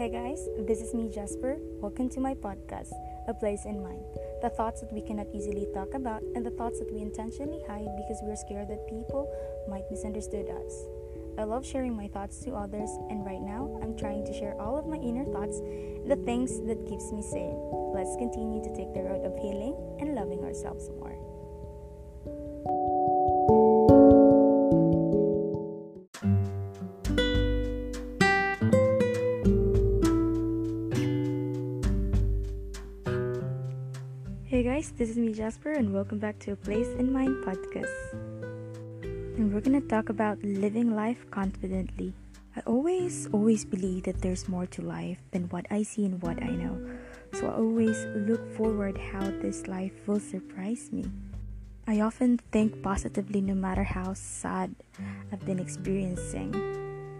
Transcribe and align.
Hey 0.00 0.08
guys, 0.08 0.48
this 0.56 0.80
is 0.80 0.94
me 0.94 1.10
Jasper. 1.10 1.58
Welcome 1.76 2.08
to 2.16 2.20
my 2.20 2.32
podcast, 2.32 2.88
A 3.28 3.34
Place 3.34 3.66
in 3.66 3.82
Mind. 3.82 4.00
The 4.40 4.48
thoughts 4.48 4.80
that 4.80 4.90
we 4.90 5.02
cannot 5.02 5.26
easily 5.34 5.66
talk 5.74 5.92
about 5.92 6.22
and 6.34 6.40
the 6.40 6.56
thoughts 6.56 6.78
that 6.78 6.90
we 6.90 7.02
intentionally 7.02 7.60
hide 7.68 7.84
because 7.98 8.16
we're 8.22 8.40
scared 8.40 8.68
that 8.68 8.88
people 8.88 9.28
might 9.68 9.84
misunderstand 9.90 10.48
us. 10.48 10.72
I 11.36 11.44
love 11.44 11.66
sharing 11.66 11.94
my 11.94 12.08
thoughts 12.08 12.38
to 12.44 12.52
others 12.52 12.88
and 13.10 13.26
right 13.26 13.42
now 13.42 13.78
I'm 13.82 13.94
trying 13.94 14.24
to 14.24 14.32
share 14.32 14.58
all 14.58 14.78
of 14.78 14.86
my 14.86 14.96
inner 14.96 15.26
thoughts, 15.26 15.60
the 15.60 16.18
things 16.24 16.64
that 16.64 16.86
keeps 16.88 17.12
me 17.12 17.20
sane. 17.20 17.60
Let's 17.92 18.16
continue 18.16 18.64
to 18.64 18.74
take 18.74 18.94
the 18.94 19.04
road 19.04 19.26
of 19.26 19.36
healing 19.36 19.76
and 20.00 20.14
loving 20.14 20.40
ourselves 20.40 20.88
more. 20.98 21.29
Guys, 34.80 34.92
this 34.96 35.10
is 35.10 35.18
me 35.18 35.30
Jasper 35.30 35.72
and 35.72 35.92
welcome 35.92 36.18
back 36.18 36.38
to 36.38 36.52
a 36.52 36.56
Place 36.56 36.88
in 36.98 37.12
Mind 37.12 37.44
podcast. 37.44 37.92
And 39.36 39.52
we're 39.52 39.60
gonna 39.60 39.82
talk 39.82 40.08
about 40.08 40.42
living 40.42 40.96
life 40.96 41.18
confidently. 41.30 42.14
I 42.56 42.60
always, 42.64 43.28
always 43.30 43.66
believe 43.66 44.04
that 44.04 44.22
there's 44.22 44.48
more 44.48 44.64
to 44.68 44.80
life 44.80 45.20
than 45.32 45.50
what 45.50 45.66
I 45.70 45.82
see 45.82 46.06
and 46.06 46.22
what 46.22 46.42
I 46.42 46.48
know. 46.48 46.80
So 47.34 47.48
I 47.48 47.56
always 47.56 48.06
look 48.24 48.40
forward 48.56 48.96
how 48.96 49.20
this 49.42 49.68
life 49.68 49.92
will 50.06 50.18
surprise 50.18 50.88
me. 50.90 51.04
I 51.86 52.00
often 52.00 52.40
think 52.50 52.82
positively 52.82 53.42
no 53.42 53.54
matter 53.54 53.84
how 53.84 54.14
sad 54.14 54.74
I've 55.30 55.44
been 55.44 55.58
experiencing. 55.60 56.56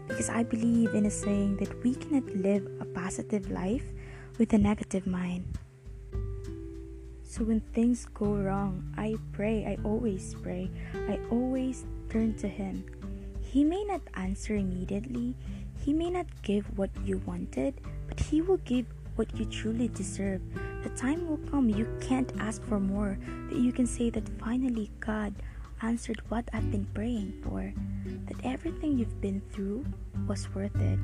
Because 0.08 0.30
I 0.30 0.44
believe 0.44 0.94
in 0.94 1.04
a 1.04 1.10
saying 1.10 1.58
that 1.58 1.84
we 1.84 1.94
cannot 1.94 2.24
live 2.34 2.64
a 2.80 2.86
positive 2.86 3.50
life 3.50 3.84
with 4.38 4.50
a 4.54 4.58
negative 4.58 5.06
mind. 5.06 5.44
So 7.30 7.46
when 7.46 7.62
things 7.70 8.10
go 8.12 8.34
wrong, 8.34 8.82
I 8.98 9.14
pray, 9.30 9.62
I 9.62 9.78
always 9.86 10.34
pray, 10.42 10.68
I 11.06 11.20
always 11.30 11.86
turn 12.10 12.34
to 12.42 12.48
Him. 12.48 12.82
He 13.38 13.62
may 13.62 13.84
not 13.84 14.02
answer 14.14 14.56
immediately, 14.56 15.36
He 15.78 15.92
may 15.92 16.10
not 16.10 16.26
give 16.42 16.66
what 16.76 16.90
you 17.06 17.22
wanted, 17.24 17.78
but 18.08 18.18
He 18.18 18.42
will 18.42 18.58
give 18.66 18.84
what 19.14 19.30
you 19.38 19.44
truly 19.44 19.86
deserve. 19.94 20.42
The 20.82 20.90
time 20.98 21.28
will 21.30 21.38
come 21.46 21.70
you 21.70 21.86
can't 22.00 22.34
ask 22.40 22.66
for 22.66 22.80
more, 22.80 23.16
that 23.46 23.62
you 23.62 23.70
can 23.70 23.86
say 23.86 24.10
that 24.10 24.28
finally 24.42 24.90
God 24.98 25.32
answered 25.82 26.20
what 26.30 26.50
I've 26.52 26.72
been 26.72 26.90
praying 26.94 27.46
for, 27.46 27.72
that 28.26 28.42
everything 28.42 28.98
you've 28.98 29.20
been 29.20 29.40
through 29.54 29.86
was 30.26 30.52
worth 30.52 30.74
it. 30.74 30.98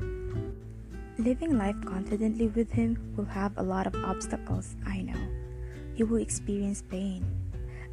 Living 1.17 1.57
life 1.57 1.79
confidently 1.85 2.47
with 2.49 2.73
Him 2.73 2.99
will 3.15 3.31
have 3.31 3.55
a 3.55 3.63
lot 3.63 3.87
of 3.87 3.95
obstacles, 4.03 4.75
I 4.85 5.07
know 5.07 5.26
you 5.97 6.05
will 6.05 6.21
experience 6.21 6.81
pain. 6.81 7.25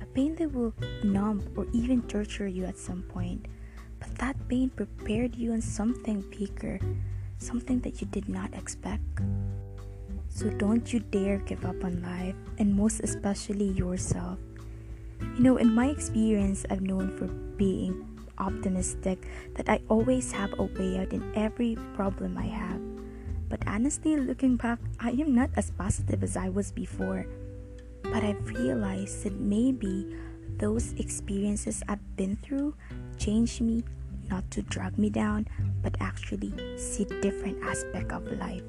A 0.00 0.06
pain 0.06 0.36
that 0.36 0.52
will 0.52 0.74
numb 1.02 1.42
or 1.56 1.66
even 1.72 2.02
torture 2.02 2.46
you 2.46 2.64
at 2.64 2.78
some 2.78 3.02
point. 3.02 3.46
But 3.98 4.14
that 4.18 4.36
pain 4.48 4.70
prepared 4.70 5.34
you 5.34 5.52
on 5.52 5.62
something 5.62 6.22
bigger, 6.28 6.78
something 7.38 7.80
that 7.80 8.00
you 8.00 8.06
did 8.08 8.28
not 8.28 8.52
expect. 8.52 9.02
So 10.28 10.50
don't 10.50 10.92
you 10.92 11.00
dare 11.00 11.38
give 11.38 11.64
up 11.64 11.82
on 11.84 12.02
life, 12.02 12.34
and 12.58 12.74
most 12.74 13.00
especially 13.00 13.70
yourself. 13.72 14.38
You 15.20 15.40
know, 15.40 15.56
in 15.56 15.72
my 15.72 15.86
experience, 15.86 16.66
I've 16.68 16.82
known 16.82 17.16
for 17.16 17.26
being 17.56 18.04
optimistic 18.38 19.26
that 19.54 19.68
I 19.68 19.80
always 19.88 20.32
have 20.32 20.52
a 20.58 20.64
way 20.64 20.98
out 20.98 21.12
in 21.12 21.22
every 21.34 21.78
problem 21.94 22.36
I 22.36 22.46
have. 22.46 22.82
But 23.48 23.62
honestly, 23.66 24.16
looking 24.16 24.56
back, 24.56 24.80
I 24.98 25.10
am 25.10 25.34
not 25.34 25.50
as 25.56 25.70
positive 25.70 26.22
as 26.22 26.36
I 26.36 26.48
was 26.48 26.72
before. 26.72 27.26
But 28.04 28.22
I've 28.22 28.48
realized 28.48 29.24
that 29.24 29.40
maybe 29.40 30.16
those 30.58 30.92
experiences 30.94 31.82
I've 31.88 32.16
been 32.16 32.36
through 32.36 32.74
changed 33.18 33.60
me 33.60 33.84
not 34.30 34.48
to 34.52 34.62
drag 34.62 34.98
me 34.98 35.10
down, 35.10 35.46
but 35.82 35.96
actually 36.00 36.52
see 36.78 37.04
different 37.20 37.62
aspect 37.64 38.12
of 38.12 38.24
life. 38.38 38.62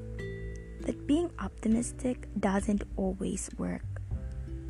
That 0.80 1.06
being 1.06 1.30
optimistic 1.38 2.28
doesn't 2.38 2.82
always 2.96 3.50
work. 3.58 3.82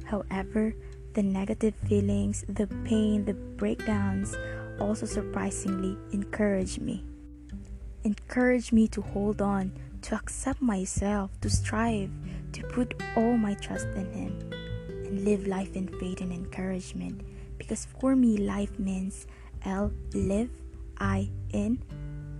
However, 0.04 0.74
the 1.14 1.22
negative 1.22 1.74
feelings, 1.88 2.44
the 2.48 2.66
pain, 2.84 3.24
the 3.24 3.34
breakdowns 3.34 4.36
also 4.78 5.06
surprisingly 5.06 5.96
encourage 6.12 6.78
me. 6.78 7.04
Encourage 8.04 8.72
me 8.72 8.86
to 8.88 9.00
hold 9.00 9.42
on, 9.42 9.72
to 10.02 10.14
accept 10.14 10.62
myself, 10.62 11.30
to 11.40 11.50
strive, 11.50 12.10
to 12.56 12.62
put 12.68 12.94
all 13.16 13.36
my 13.36 13.52
trust 13.54 13.86
in 13.88 14.08
Him 14.12 14.32
and 14.88 15.24
live 15.24 15.46
life 15.46 15.76
in 15.76 15.88
faith 16.00 16.22
and 16.22 16.32
encouragement. 16.32 17.20
Because 17.58 17.86
for 18.00 18.16
me, 18.16 18.38
life 18.38 18.78
means 18.78 19.26
L, 19.64 19.92
live, 20.14 20.50
I, 20.98 21.28
in, 21.52 21.82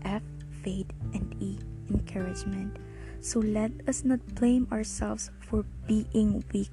F, 0.05 0.23
faith, 0.63 0.89
and 1.13 1.37
E, 1.39 1.59
encouragement. 1.91 2.79
So 3.21 3.41
let 3.41 3.73
us 3.87 4.05
not 4.05 4.21
blame 4.35 4.67
ourselves 4.73 5.31
for 5.41 5.65
being 5.87 6.43
weak. 6.53 6.73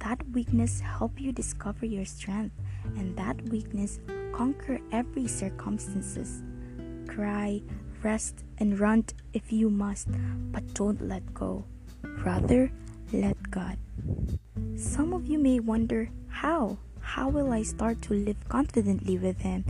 That 0.00 0.18
weakness 0.32 0.80
help 0.80 1.20
you 1.20 1.30
discover 1.30 1.86
your 1.86 2.04
strength, 2.04 2.56
and 2.96 3.16
that 3.16 3.40
weakness 3.50 4.00
conquer 4.34 4.80
every 4.90 5.28
circumstances. 5.28 6.42
Cry, 7.06 7.62
rest, 8.02 8.42
and 8.58 8.80
run 8.80 9.04
if 9.32 9.52
you 9.52 9.70
must, 9.70 10.08
but 10.50 10.74
don't 10.74 11.00
let 11.06 11.22
go. 11.34 11.64
Rather, 12.24 12.70
let 13.12 13.36
God. 13.50 13.76
Some 14.76 15.12
of 15.12 15.26
you 15.26 15.38
may 15.38 15.60
wonder 15.60 16.10
how? 16.28 16.78
How 17.00 17.28
will 17.28 17.52
I 17.52 17.62
start 17.62 18.00
to 18.02 18.14
live 18.14 18.36
confidently 18.48 19.18
with 19.18 19.40
Him? 19.40 19.64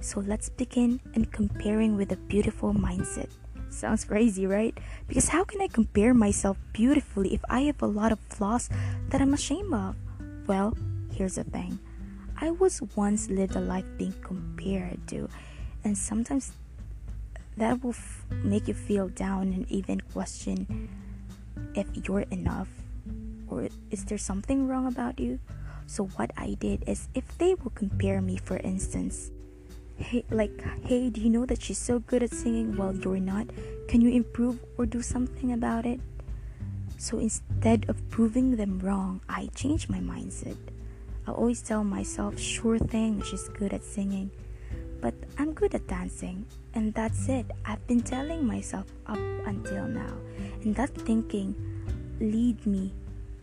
So 0.00 0.20
let's 0.20 0.48
begin 0.48 1.00
in 1.14 1.24
comparing 1.26 1.96
with 1.96 2.12
a 2.12 2.16
beautiful 2.16 2.74
mindset. 2.74 3.30
Sounds 3.70 4.04
crazy, 4.04 4.46
right? 4.46 4.76
Because 5.08 5.28
how 5.28 5.42
can 5.44 5.60
I 5.60 5.66
compare 5.66 6.14
myself 6.14 6.58
beautifully 6.72 7.34
if 7.34 7.40
I 7.48 7.62
have 7.72 7.82
a 7.82 7.86
lot 7.86 8.12
of 8.12 8.20
flaws 8.28 8.68
that 9.08 9.20
I'm 9.20 9.34
ashamed 9.34 9.72
of? 9.72 9.96
Well, 10.46 10.76
here's 11.10 11.36
the 11.36 11.44
thing 11.44 11.78
I 12.40 12.50
was 12.50 12.82
once 12.94 13.30
lived 13.30 13.56
a 13.56 13.60
life 13.60 13.86
being 13.96 14.14
compared 14.22 15.06
to, 15.08 15.28
and 15.82 15.96
sometimes 15.98 16.52
that 17.56 17.82
will 17.82 17.96
f- 17.96 18.24
make 18.44 18.68
you 18.68 18.74
feel 18.74 19.08
down 19.08 19.52
and 19.52 19.66
even 19.70 20.00
question 20.12 20.88
if 21.74 21.86
you're 22.06 22.26
enough 22.30 22.68
or 23.48 23.68
is 23.90 24.04
there 24.04 24.18
something 24.18 24.66
wrong 24.66 24.86
about 24.86 25.18
you? 25.18 25.38
So 25.86 26.06
what 26.16 26.30
I 26.36 26.56
did 26.58 26.84
is 26.88 27.08
if 27.14 27.36
they 27.38 27.54
will 27.54 27.72
compare 27.74 28.20
me 28.20 28.36
for 28.36 28.56
instance, 28.58 29.30
hey 29.96 30.24
like 30.30 30.62
hey, 30.84 31.10
do 31.10 31.20
you 31.20 31.30
know 31.30 31.46
that 31.46 31.62
she's 31.62 31.78
so 31.78 31.98
good 31.98 32.22
at 32.22 32.32
singing 32.32 32.76
while 32.76 32.94
you're 32.94 33.20
not? 33.20 33.46
Can 33.88 34.00
you 34.00 34.10
improve 34.10 34.58
or 34.78 34.86
do 34.86 35.02
something 35.02 35.52
about 35.52 35.86
it? 35.86 36.00
So 36.98 37.18
instead 37.18 37.84
of 37.88 38.00
proving 38.10 38.56
them 38.56 38.78
wrong, 38.78 39.20
I 39.28 39.48
changed 39.54 39.90
my 39.90 39.98
mindset. 39.98 40.56
I 41.26 41.32
always 41.32 41.62
tell 41.62 41.84
myself, 41.84 42.38
sure 42.38 42.78
thing, 42.78 43.22
she's 43.22 43.48
good 43.48 43.72
at 43.72 43.84
singing. 43.84 44.30
But 45.04 45.12
I'm 45.36 45.52
good 45.52 45.74
at 45.74 45.86
dancing, 45.86 46.46
and 46.72 46.94
that's 46.94 47.26
hmm. 47.26 47.44
it. 47.44 47.46
I've 47.66 47.86
been 47.86 48.00
telling 48.00 48.46
myself 48.46 48.86
up 49.06 49.20
until 49.44 49.84
now. 49.84 50.16
And 50.62 50.74
that 50.76 50.96
thinking 50.96 51.54
lead 52.20 52.64
me 52.64 52.90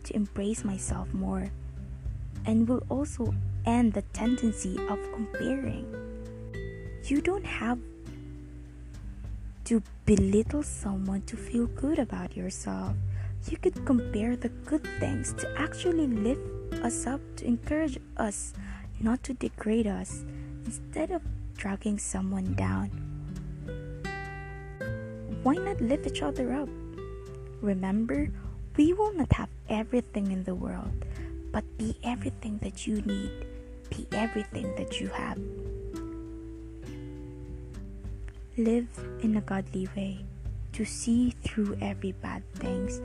to 0.06 0.16
embrace 0.16 0.66
myself 0.66 1.14
more 1.14 1.52
and 2.48 2.68
will 2.68 2.82
also 2.90 3.32
end 3.68 3.94
the 3.94 4.02
tendency 4.02 4.76
of 4.90 4.98
comparing. 5.14 5.86
You 7.06 7.22
don't 7.22 7.46
have 7.46 7.78
to 9.66 9.84
belittle 10.08 10.64
someone 10.64 11.22
to 11.30 11.38
feel 11.38 11.68
good 11.68 12.00
about 12.00 12.36
yourself. 12.36 12.96
You 13.48 13.58
could 13.58 13.86
compare 13.86 14.36
the 14.36 14.50
good 14.66 14.88
things 15.00 15.34
to 15.34 15.46
actually 15.60 16.08
lift 16.08 16.42
us 16.82 17.06
up, 17.06 17.22
to 17.36 17.46
encourage 17.46 18.00
us, 18.18 18.54
not 19.00 19.22
to 19.26 19.36
degrade 19.36 19.86
us, 19.86 20.26
instead 20.66 21.12
of 21.12 21.22
dragging 21.62 22.00
someone 22.00 22.58
down. 22.58 22.90
Why 25.44 25.54
not 25.54 25.80
lift 25.80 26.08
each 26.08 26.24
other 26.24 26.52
up? 26.54 26.70
Remember, 27.62 28.34
we 28.78 28.94
will 28.94 29.14
not 29.14 29.32
have 29.34 29.50
everything 29.70 30.32
in 30.32 30.44
the 30.44 30.56
world, 30.56 31.06
but 31.52 31.62
be 31.78 31.94
everything 32.04 32.58
that 32.66 32.88
you 32.88 33.06
need. 33.06 33.46
Be 33.92 34.08
everything 34.12 34.74
that 34.74 35.00
you 35.00 35.10
have. 35.10 35.38
Live 38.58 38.90
in 39.22 39.38
a 39.38 39.42
godly 39.42 39.88
way, 39.96 40.26
to 40.74 40.84
see 40.84 41.36
through 41.46 41.78
every 41.80 42.14
bad 42.26 42.42
things, 42.56 42.98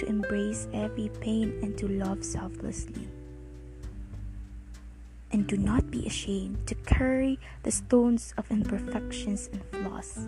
to 0.00 0.06
embrace 0.08 0.66
every 0.74 1.10
pain 1.20 1.60
and 1.62 1.78
to 1.78 1.86
love 1.86 2.24
selflessly. 2.24 3.06
And 5.32 5.46
do 5.46 5.56
not 5.56 5.90
be 5.90 6.06
ashamed 6.06 6.66
to 6.66 6.74
carry 6.74 7.38
the 7.62 7.70
stones 7.70 8.34
of 8.36 8.50
imperfections 8.50 9.48
and 9.52 9.62
flaws. 9.70 10.26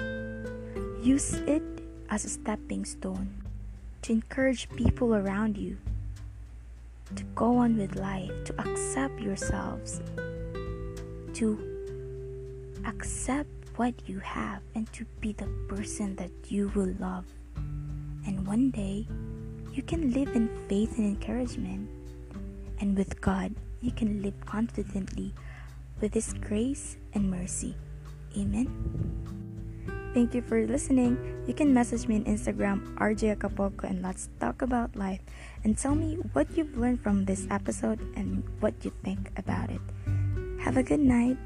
Use 1.02 1.34
it 1.34 1.62
as 2.08 2.24
a 2.24 2.28
stepping 2.28 2.84
stone, 2.84 3.28
to 4.02 4.12
encourage 4.12 4.68
people 4.70 5.14
around 5.14 5.56
you, 5.58 5.76
to 7.16 7.24
go 7.34 7.56
on 7.56 7.76
with 7.76 7.96
life, 7.96 8.30
to 8.44 8.54
accept 8.60 9.18
yourselves, 9.18 10.00
to 11.34 11.58
accept 12.86 13.48
what 13.76 13.94
you 14.06 14.20
have, 14.20 14.60
and 14.74 14.92
to 14.92 15.04
be 15.20 15.32
the 15.32 15.48
person 15.66 16.14
that 16.16 16.30
you 16.46 16.70
will 16.76 16.94
love. 17.00 17.24
And 18.26 18.46
one 18.46 18.70
day, 18.70 19.06
you 19.72 19.82
can 19.82 20.12
live 20.12 20.36
in 20.36 20.48
faith 20.68 20.98
and 20.98 21.06
encouragement. 21.06 21.88
And 22.78 22.96
with 22.96 23.20
God, 23.20 23.54
you 23.82 23.90
can 23.90 24.22
live 24.22 24.38
confidently 24.46 25.34
with 26.00 26.14
His 26.14 26.32
grace 26.32 26.96
and 27.12 27.30
mercy. 27.30 27.74
Amen. 28.38 28.70
Thank 30.14 30.34
you 30.34 30.42
for 30.42 30.66
listening. 30.66 31.16
You 31.46 31.54
can 31.54 31.72
message 31.72 32.06
me 32.06 32.16
on 32.16 32.24
Instagram, 32.24 32.94
RJ 32.96 33.32
Acapulco, 33.32 33.86
and 33.86 34.02
let's 34.02 34.28
talk 34.40 34.62
about 34.62 34.94
life 34.94 35.20
and 35.64 35.76
tell 35.76 35.94
me 35.94 36.16
what 36.32 36.46
you've 36.56 36.76
learned 36.76 37.00
from 37.02 37.24
this 37.24 37.46
episode 37.50 38.00
and 38.14 38.44
what 38.60 38.74
you 38.84 38.92
think 39.02 39.32
about 39.36 39.70
it. 39.70 39.80
Have 40.60 40.76
a 40.76 40.82
good 40.82 41.00
night. 41.00 41.38